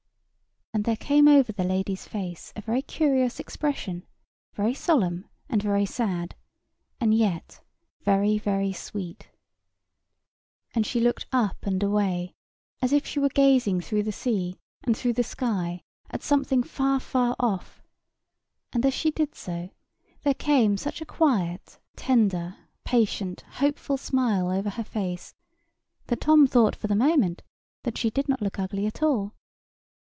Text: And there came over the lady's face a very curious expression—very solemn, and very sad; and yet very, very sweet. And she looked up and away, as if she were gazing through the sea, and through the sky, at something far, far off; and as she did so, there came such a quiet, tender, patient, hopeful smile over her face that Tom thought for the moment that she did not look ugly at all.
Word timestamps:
And 0.73 0.85
there 0.85 0.95
came 0.95 1.27
over 1.27 1.51
the 1.51 1.65
lady's 1.65 2.07
face 2.07 2.53
a 2.55 2.61
very 2.61 2.81
curious 2.81 3.41
expression—very 3.41 4.73
solemn, 4.73 5.25
and 5.49 5.61
very 5.61 5.85
sad; 5.85 6.33
and 6.97 7.13
yet 7.13 7.59
very, 8.03 8.37
very 8.37 8.71
sweet. 8.71 9.29
And 10.73 10.85
she 10.87 11.01
looked 11.01 11.25
up 11.33 11.57
and 11.63 11.83
away, 11.83 12.33
as 12.81 12.93
if 12.93 13.05
she 13.05 13.19
were 13.19 13.27
gazing 13.27 13.81
through 13.81 14.03
the 14.03 14.13
sea, 14.13 14.57
and 14.85 14.95
through 14.97 15.11
the 15.11 15.25
sky, 15.25 15.81
at 16.09 16.23
something 16.23 16.63
far, 16.63 17.01
far 17.01 17.35
off; 17.37 17.83
and 18.71 18.85
as 18.85 18.93
she 18.93 19.11
did 19.11 19.35
so, 19.35 19.69
there 20.23 20.33
came 20.33 20.77
such 20.77 21.01
a 21.01 21.05
quiet, 21.05 21.79
tender, 21.97 22.55
patient, 22.85 23.41
hopeful 23.41 23.97
smile 23.97 24.49
over 24.49 24.69
her 24.69 24.85
face 24.85 25.35
that 26.07 26.21
Tom 26.21 26.47
thought 26.47 26.77
for 26.77 26.87
the 26.87 26.95
moment 26.95 27.43
that 27.83 27.97
she 27.97 28.09
did 28.09 28.29
not 28.29 28.41
look 28.41 28.57
ugly 28.57 28.85
at 28.85 29.03
all. 29.03 29.33